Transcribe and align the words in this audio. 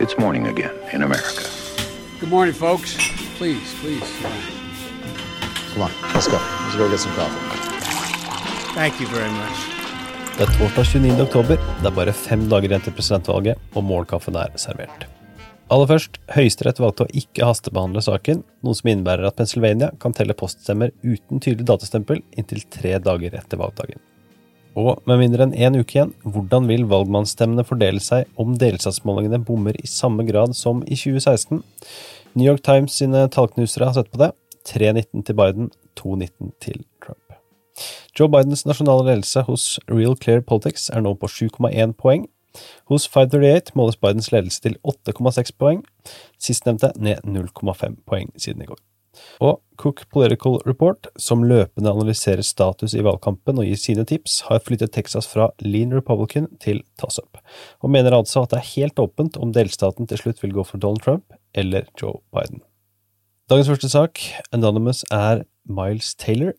It's 0.00 0.16
morning 0.16 0.46
again 0.46 0.74
in 0.92 1.02
America. 1.02 1.42
Good 2.20 2.30
morning, 2.30 2.54
folks. 2.54 2.94
Please, 3.36 3.74
please. 3.80 4.10
Come 5.72 5.82
on, 5.82 5.90
let's 6.14 6.28
go. 6.28 6.38
Let's 6.38 6.76
go 6.76 6.88
get 6.88 7.00
some 7.00 7.12
coffee. 7.14 7.42
Thank 8.74 9.00
you 9.00 9.08
very 9.08 9.30
much. 9.30 9.58
Det 10.36 10.46
er 10.46 10.52
torsdag 10.58 10.84
29. 11.00 11.22
oktober. 11.22 11.58
Det 11.80 11.90
er 11.90 11.96
bare 11.96 12.14
fem 12.14 12.44
dager 12.46 12.70
igjen 12.70 12.84
til 12.86 12.94
presidentvalget, 12.94 13.58
og 13.74 13.84
morgenkaffen 13.88 14.38
er 14.38 14.54
servert. 14.54 15.08
Aller 15.66 15.90
først, 15.90 16.20
Høyesterett 16.30 16.78
valgte 16.78 17.08
å 17.08 17.12
ikke 17.22 17.48
hastebehandle 17.50 18.04
saken, 18.06 18.44
noe 18.62 18.78
som 18.78 18.92
innebærer 18.92 19.26
at 19.26 19.40
Pennsylvania 19.40 19.90
kan 19.98 20.14
telle 20.14 20.38
poststemmer 20.38 20.94
uten 21.02 21.42
tydelig 21.42 21.66
datastempel 21.72 22.22
inntil 22.38 22.62
tre 22.70 22.94
dager 23.02 23.34
etter 23.34 23.58
valgdagen. 23.58 23.98
Og 24.78 25.00
med 25.10 25.18
mindre 25.18 25.42
enn 25.48 25.56
én 25.56 25.78
uke 25.80 25.96
igjen, 25.96 26.12
hvordan 26.22 26.68
vil 26.70 26.84
valgmannsstemmene 26.90 27.64
fordele 27.66 28.02
seg 28.02 28.28
om 28.38 28.54
delstatsmålingene 28.60 29.40
bommer 29.42 29.74
i 29.80 29.90
samme 29.90 30.26
grad 30.28 30.54
som 30.54 30.84
i 30.86 30.94
2016? 30.98 31.64
New 32.38 32.46
York 32.46 32.62
Times 32.62 32.94
sine 33.00 33.24
tallknusere 33.34 33.88
har 33.88 33.96
sett 33.96 34.12
på 34.12 34.20
det. 34.22 34.30
3-19 34.68 35.24
til 35.26 35.34
Biden, 35.34 35.70
2-19 35.98 36.52
til 36.62 36.84
Trump. 37.02 37.34
Joe 38.18 38.30
Bidens 38.30 38.66
nasjonale 38.66 39.06
ledelse 39.06 39.42
hos 39.48 39.78
Real 39.90 40.14
Clear 40.18 40.44
Politics 40.46 40.88
er 40.94 41.02
nå 41.02 41.14
på 41.18 41.30
7,1 41.30 41.96
poeng. 41.98 42.28
Hos 42.90 43.08
538 43.10 43.74
måles 43.78 43.98
Bidens 43.98 44.30
ledelse 44.34 44.62
til 44.62 44.78
8,6 44.86 45.54
poeng, 45.58 45.82
sistnevnte 46.38 46.92
ned 46.98 47.26
0,5 47.26 47.98
poeng 48.06 48.30
siden 48.36 48.62
i 48.62 48.70
går. 48.70 48.78
Og 49.44 49.60
Cook 49.78 50.04
Political 50.10 50.58
Report, 50.66 51.06
som 51.20 51.44
løpende 51.46 51.90
analyserer 51.92 52.42
status 52.46 52.96
i 52.98 53.04
valgkampen 53.06 53.60
og 53.60 53.68
gir 53.68 53.78
sine 53.78 54.04
tips, 54.08 54.40
har 54.48 54.62
flyttet 54.66 54.92
Texas 54.96 55.28
fra 55.30 55.50
lean 55.62 55.94
republican 55.94 56.48
til 56.62 56.82
toss-up, 56.98 57.38
og 57.82 57.94
mener 57.94 58.16
altså 58.16 58.42
at 58.42 58.54
det 58.54 58.62
er 58.62 58.72
helt 58.74 59.02
åpent 59.02 59.38
om 59.38 59.54
delstaten 59.54 60.10
til 60.10 60.22
slutt 60.22 60.42
vil 60.42 60.56
gå 60.56 60.66
for 60.66 60.82
Donald 60.82 61.04
Trump 61.04 61.36
eller 61.54 61.86
Joe 62.00 62.18
Biden. 62.34 62.64
Dagens 63.48 63.70
første 63.70 63.88
sak, 63.88 64.20
Anonymous, 64.52 65.04
er 65.10 65.46
Miles 65.64 66.14
Taylor. 66.14 66.52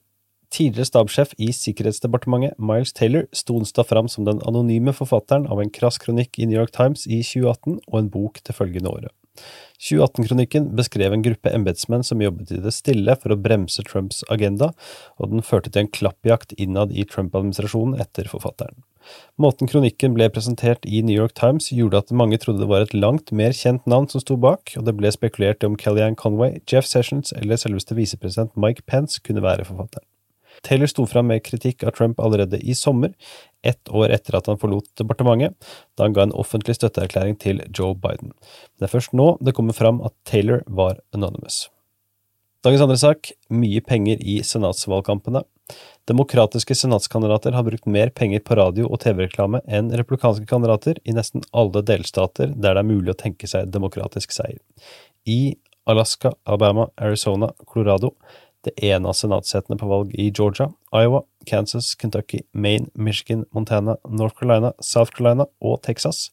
Tidligere 0.50 0.88
stabssjef 0.90 1.36
i 1.38 1.52
Sikkerhetsdepartementet, 1.54 2.56
Miles 2.58 2.94
Taylor, 2.98 3.28
sto 3.34 3.60
onsdag 3.60 3.86
fram 3.86 4.08
som 4.10 4.26
den 4.26 4.42
anonyme 4.50 4.96
forfatteren 4.98 5.46
av 5.46 5.62
en 5.62 5.70
krass 5.70 6.02
kronikk 6.02 6.40
i 6.40 6.48
New 6.50 6.58
York 6.58 6.74
Times 6.74 7.06
i 7.06 7.22
2018 7.22 7.78
og 7.86 8.00
en 8.00 8.10
bok 8.10 8.42
det 8.48 8.56
følgende 8.58 8.90
året. 8.90 9.14
2018-kronikken 9.80 10.74
beskrev 10.76 11.14
en 11.16 11.24
gruppe 11.24 11.54
embetsmenn 11.56 12.04
som 12.04 12.20
jobbet 12.24 12.52
i 12.52 12.60
det 12.64 12.74
stille 12.76 13.16
for 13.22 13.32
å 13.32 13.40
bremse 13.40 13.84
Trumps 13.88 14.26
agenda, 14.34 14.74
og 15.18 15.32
den 15.32 15.46
førte 15.46 15.72
til 15.72 15.86
en 15.86 15.92
klappjakt 15.96 16.56
innad 16.60 16.92
i 16.92 17.08
Trump-administrasjonen 17.08 17.96
etter 18.04 18.28
forfatteren. 18.32 18.84
Måten 19.40 19.70
kronikken 19.72 20.14
ble 20.18 20.28
presentert 20.34 20.84
i 20.86 21.00
New 21.06 21.16
York 21.16 21.34
Times 21.40 21.72
gjorde 21.72 22.04
at 22.04 22.12
mange 22.12 22.38
trodde 22.44 22.66
det 22.66 22.70
var 22.70 22.84
et 22.86 22.94
langt 22.94 23.32
mer 23.32 23.56
kjent 23.56 23.88
navn 23.90 24.10
som 24.12 24.22
sto 24.22 24.36
bak, 24.36 24.76
og 24.76 24.86
det 24.86 24.98
ble 25.00 25.12
spekulert 25.16 25.64
i 25.64 25.72
om 25.72 25.80
Kellyanne 25.80 26.20
Conway, 26.20 26.60
Jeff 26.70 26.90
Sessions 26.90 27.34
eller 27.40 27.62
selveste 27.62 27.98
visepresident 27.98 28.60
Mike 28.60 28.86
Pence 28.86 29.24
kunne 29.24 29.46
være 29.46 29.68
forfatteren. 29.70 30.09
Taylor 30.66 30.90
sto 30.92 31.06
fram 31.10 31.30
med 31.32 31.44
kritikk 31.46 31.84
av 31.84 31.96
Trump 31.98 32.20
allerede 32.20 32.60
i 32.60 32.76
sommer, 32.76 33.14
ett 33.64 33.90
år 33.90 34.14
etter 34.16 34.38
at 34.40 34.48
han 34.52 34.60
forlot 34.60 34.88
departementet, 35.00 35.56
da 35.98 36.08
han 36.08 36.16
ga 36.16 36.28
en 36.28 36.36
offentlig 36.36 36.78
støtteerklæring 36.80 37.40
til 37.40 37.64
Joe 37.70 37.96
Biden. 37.96 38.34
Det 38.80 38.88
er 38.88 38.94
først 38.94 39.16
nå 39.18 39.34
det 39.44 39.56
kommer 39.58 39.78
fram 39.78 40.02
at 40.06 40.16
Taylor 40.28 40.64
var 40.68 41.00
anonymous. 41.16 41.68
Dagens 42.66 42.84
andre 42.84 43.00
sak– 43.00 43.32
mye 43.62 43.80
penger 43.80 44.20
i 44.20 44.42
senatsvalgkampene. 44.44 45.46
Demokratiske 46.10 46.76
senatskandidater 46.76 47.54
har 47.56 47.64
brukt 47.64 47.86
mer 47.88 48.10
penger 48.10 48.42
på 48.44 48.58
radio- 48.60 48.90
og 48.90 49.00
TV-reklame 49.04 49.62
enn 49.68 49.92
republikanske 49.96 50.48
kandidater 50.50 51.00
i 51.06 51.14
nesten 51.16 51.46
alle 51.54 51.84
delstater 51.86 52.52
der 52.56 52.76
det 52.76 52.82
er 52.82 52.90
mulig 52.90 53.14
å 53.14 53.20
tenke 53.20 53.48
seg 53.48 53.70
demokratisk 53.72 54.34
seier. 54.36 54.60
I 55.30 55.56
Alaska, 55.90 56.34
Alabama, 56.46 56.90
Arizona, 56.98 57.52
Colorado, 57.66 58.12
det 58.68 58.74
ene 58.84 59.08
av 59.10 59.16
senatssetene 59.16 59.78
på 59.80 59.88
valg 59.90 60.12
i 60.20 60.30
Georgia, 60.30 60.70
Iowa, 60.96 61.24
Kansas, 61.48 61.94
Kentucky, 61.96 62.42
Maine, 62.52 62.90
Michigan, 62.94 63.46
Montana, 63.56 63.96
North 64.08 64.40
Carolina, 64.40 64.74
South 64.84 65.16
Carolina 65.16 65.48
og 65.62 65.82
Texas 65.86 66.30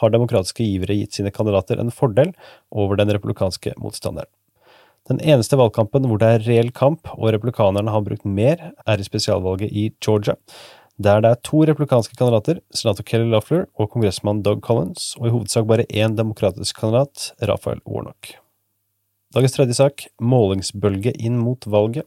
har 0.00 0.12
demokratiske 0.12 0.64
givere 0.64 0.96
gitt 0.98 1.18
sine 1.18 1.32
kandidater 1.34 1.80
en 1.80 1.92
fordel 1.92 2.32
over 2.70 2.98
den 3.00 3.12
republikanske 3.12 3.74
motstanderen. 3.80 4.30
Den 5.10 5.18
eneste 5.18 5.58
valgkampen 5.58 6.06
hvor 6.06 6.20
det 6.22 6.28
er 6.30 6.44
reell 6.46 6.70
kamp 6.74 7.08
og 7.16 7.32
republikanerne 7.34 7.90
har 7.90 8.04
brukt 8.06 8.28
mer, 8.28 8.70
er 8.86 9.00
i 9.00 9.06
spesialvalget 9.06 9.72
i 9.74 9.88
Georgia, 10.04 10.36
der 11.02 11.24
det 11.24 11.32
er 11.32 11.42
to 11.42 11.64
republikanske 11.66 12.14
kandidater, 12.14 12.60
senator 12.70 13.06
Kelly 13.08 13.26
Loeffler 13.32 13.66
og 13.74 13.90
kongressmann 13.90 14.44
Doug 14.46 14.62
Collins, 14.62 15.16
og 15.18 15.26
i 15.26 15.34
hovedsak 15.34 15.66
bare 15.66 15.88
én 15.90 16.14
demokratisk 16.16 16.78
kandidat, 16.78 17.32
Raphael 17.42 17.82
Warnock. 17.88 18.36
Dagens 19.32 19.54
tredje 19.56 19.72
sak– 19.78 20.02
målingsbølge 20.20 21.14
inn 21.16 21.38
mot 21.40 21.64
valget. 21.72 22.04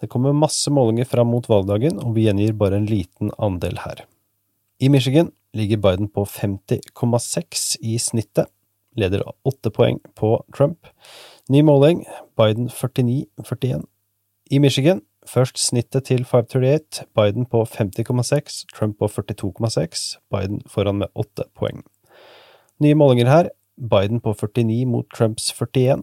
Det 0.00 0.10
kommer 0.12 0.34
masse 0.36 0.68
målinger 0.68 1.06
fram 1.08 1.30
mot 1.32 1.46
valgdagen, 1.48 1.96
og 2.04 2.12
vi 2.18 2.26
gjengir 2.26 2.52
bare 2.60 2.76
en 2.76 2.88
liten 2.90 3.30
andel 3.40 3.78
her. 3.86 4.02
I 4.76 4.90
Michigan 4.92 5.30
ligger 5.56 5.80
Biden 5.80 6.10
på 6.12 6.26
50,6 6.28 7.78
i 7.80 7.94
snittet, 7.96 8.50
leder 9.00 9.24
åtte 9.48 9.72
poeng 9.72 9.96
på 10.18 10.34
Trump. 10.52 10.90
Ny 11.48 11.62
måling– 11.64 12.04
Biden 12.38 12.68
49,41. 12.68 13.86
I 14.52 14.60
Michigan 14.60 15.00
først 15.24 15.56
snittet 15.56 16.10
til 16.10 16.26
538, 16.28 17.08
Biden 17.16 17.48
på 17.48 17.64
50,6, 17.64 18.66
Trump 18.76 19.00
på 19.00 19.08
42,6, 19.08 20.18
Biden 20.28 20.60
foran 20.68 21.00
med 21.00 21.08
åtte 21.16 21.48
poeng. 21.56 21.80
Nye 22.84 22.94
målinger 22.94 23.32
her– 23.32 23.50
Biden 23.78 24.20
på 24.20 24.34
49 24.34 24.84
mot 24.90 25.06
Trumps 25.14 25.52
41 25.54 26.02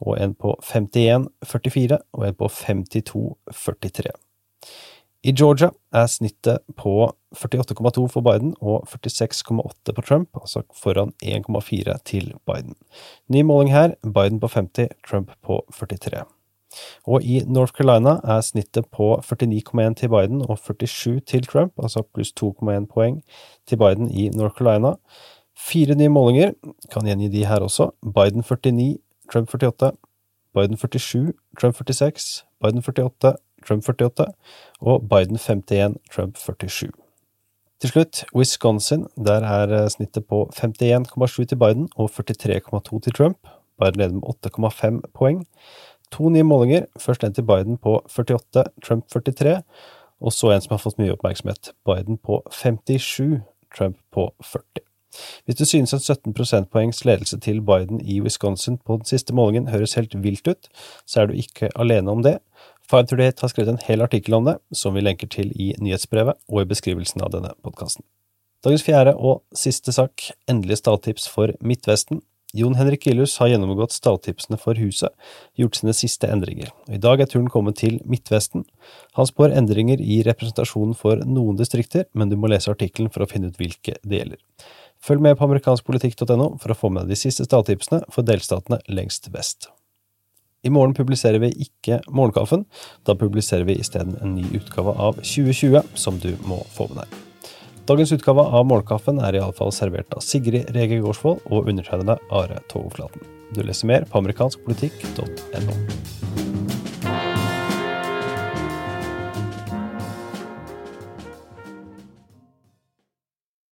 og 0.00 0.20
en 0.20 0.34
på 0.34 0.56
51,44 0.62 1.98
og 2.12 2.28
en 2.28 2.34
på 2.34 2.48
52,43. 2.52 4.12
I 5.26 5.32
Georgia 5.32 5.72
er 5.92 6.06
snittet 6.06 6.58
på 6.78 7.10
48,2 7.34 8.04
for 8.12 8.22
Biden 8.22 8.52
og 8.60 8.86
46,8 8.86 9.94
på 9.96 10.02
Trump, 10.02 10.28
altså 10.38 10.62
foran 10.74 11.12
1,4 11.24 11.96
til 12.04 12.34
Biden. 12.46 12.76
Ny 13.28 13.42
måling 13.42 13.72
her, 13.72 13.96
Biden 14.04 14.40
på 14.40 14.46
50, 14.46 14.88
Trump 15.08 15.32
på 15.42 15.64
43. 15.74 16.22
Og 17.06 17.24
i 17.24 17.40
North 17.46 17.72
Carolina 17.72 18.18
er 18.24 18.40
snittet 18.40 18.86
på 18.92 19.16
49,1 19.24 19.94
til 19.94 20.08
Biden 20.08 20.42
og 20.42 20.58
47 20.58 21.20
til 21.20 21.46
Trump, 21.46 21.72
altså 21.82 22.04
pluss 22.14 22.32
2,1 22.40 22.86
poeng 22.86 23.22
til 23.66 23.76
Biden 23.76 24.10
i 24.10 24.28
North 24.28 24.54
Carolina. 24.54 24.94
Fire 25.56 25.94
nye 25.94 26.12
målinger, 26.12 26.52
kan 26.92 27.06
gjengi 27.08 27.28
de 27.32 27.46
her 27.46 27.64
også. 27.64 27.90
Biden 28.04 28.42
49, 28.44 28.98
Trump 29.32 29.50
48, 29.50 29.92
Biden 30.54 30.76
47, 30.76 31.32
Trump 31.60 31.76
46, 31.76 32.44
Biden 32.62 32.82
48, 32.82 33.36
Trump 33.66 33.84
48 33.84 34.26
og 34.80 35.08
Biden 35.08 35.36
51, 35.36 35.96
Trump 36.12 36.36
47. 36.36 36.90
Til 37.80 37.88
slutt, 37.88 38.24
Wisconsin. 38.34 39.06
Der 39.16 39.44
er 39.44 39.88
snittet 39.88 40.26
på 40.26 40.50
51,7 40.54 41.44
til 41.44 41.56
Biden 41.56 41.88
og 41.96 42.10
43,2 42.10 43.00
til 43.00 43.12
Trump. 43.12 43.38
Biden 43.80 44.00
leder 44.00 44.12
med 44.12 44.22
8,5 44.22 45.00
poeng. 45.14 45.46
To 46.12 46.28
nye 46.28 46.42
målinger, 46.42 46.84
først 46.98 47.24
en 47.24 47.34
til 47.34 47.42
Biden 47.42 47.76
på 47.76 48.00
48, 48.18 48.64
Trump 48.84 49.08
43, 49.08 49.62
og 50.20 50.32
så 50.32 50.50
en 50.50 50.60
som 50.60 50.72
har 50.72 50.78
fått 50.78 50.98
mye 50.98 51.12
oppmerksomhet, 51.12 51.72
Biden 51.84 52.16
på 52.18 52.42
57, 52.50 53.42
Trump 53.78 53.96
på 54.12 54.30
40. 54.44 54.62
Hvis 55.44 55.58
du 55.60 55.64
synes 55.64 55.94
at 55.96 56.04
17 56.04 56.34
prosentpoengs 56.36 57.04
ledelse 57.04 57.38
til 57.42 57.62
Biden 57.64 58.00
i 58.00 58.20
Wisconsin 58.20 58.78
på 58.78 58.98
den 59.00 59.08
siste 59.08 59.34
målingen 59.34 59.70
høres 59.72 59.96
helt 59.98 60.16
vilt 60.22 60.48
ut, 60.48 60.68
så 61.06 61.22
er 61.22 61.30
du 61.30 61.38
ikke 61.38 61.70
alene 61.74 62.10
om 62.10 62.22
det. 62.26 62.38
538 62.90 63.42
har 63.42 63.50
skrevet 63.50 63.74
en 63.74 63.82
hel 63.88 64.02
artikkel 64.02 64.36
om 64.38 64.46
det, 64.46 64.58
som 64.72 64.94
vi 64.94 65.02
lenker 65.02 65.30
til 65.30 65.50
i 65.54 65.72
nyhetsbrevet 65.82 66.38
og 66.48 66.62
i 66.62 66.68
beskrivelsen 66.70 67.24
av 67.24 67.34
denne 67.34 67.54
podkasten. 67.66 68.06
Dagens 68.64 68.86
fjerde 68.86 69.12
og 69.14 69.42
siste 69.54 69.92
sak, 69.94 70.30
endelige 70.50 70.80
stalltips 70.80 71.28
for 71.30 71.52
Midtvesten. 71.60 72.22
Jon 72.56 72.76
Henrik 72.78 73.02
Gillhus 73.04 73.34
har 73.40 73.50
gjennomgått 73.50 73.92
stalltipsene 73.92 74.56
for 74.58 74.78
huset, 74.80 75.12
gjort 75.58 75.76
sine 75.76 75.92
siste 75.96 76.30
endringer, 76.30 76.70
i 76.88 77.00
dag 77.02 77.20
er 77.20 77.28
turen 77.28 77.50
kommet 77.52 77.76
til 77.82 77.98
Midtvesten. 78.08 78.64
Han 79.18 79.28
spår 79.28 79.52
endringer 79.58 80.00
i 80.00 80.22
representasjonen 80.24 80.96
for 80.96 81.20
noen 81.26 81.58
distrikter, 81.58 82.06
men 82.14 82.30
du 82.30 82.38
må 82.40 82.48
lese 82.52 82.70
artikkelen 82.72 83.10
for 83.12 83.26
å 83.26 83.28
finne 83.30 83.50
ut 83.50 83.58
hvilke 83.60 83.98
det 84.06 84.22
gjelder. 84.22 84.40
Følg 85.02 85.22
med 85.22 85.36
på 85.38 85.46
amerikanskpolitikk.no 85.46 86.56
for 86.62 86.72
å 86.72 86.78
få 86.78 86.90
med 86.94 87.10
de 87.10 87.18
siste 87.18 87.46
stalltipsene 87.46 88.02
for 88.12 88.26
delstatene 88.26 88.80
lengst 88.88 89.30
vest. 89.34 89.70
I 90.66 90.72
morgen 90.72 90.96
publiserer 90.96 91.38
vi 91.38 91.52
ikke 91.62 92.00
Morgenkaffen, 92.10 92.64
da 93.06 93.14
publiserer 93.14 93.66
vi 93.68 93.78
isteden 93.78 94.16
en 94.22 94.34
ny 94.34 94.46
utgave 94.56 94.96
av 94.98 95.20
2020 95.22 95.94
som 95.94 96.18
du 96.22 96.32
må 96.48 96.58
få 96.74 96.88
med 96.90 97.04
deg. 97.04 97.22
Dagens 97.86 98.10
utgave 98.16 98.42
av 98.42 98.66
Morgenkaffen 98.66 99.20
er 99.22 99.38
iallfall 99.38 99.70
servert 99.70 100.10
av 100.16 100.24
Sigrid 100.26 100.72
Rege 100.74 100.98
Gårdsvold 101.04 101.44
og 101.46 101.68
undertegnede 101.70 102.18
Are 102.34 102.58
Togflaten. 102.72 103.22
Du 103.54 103.62
leser 103.62 103.86
mer 103.86 104.08
på 104.10 104.18
amerikanskpolitikk.no. 104.18 105.74